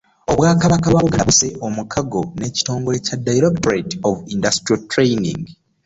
[0.31, 5.41] Obwakabaka bwa Buganda busse omukago n'ekitongole kya Directorate of Industrial Training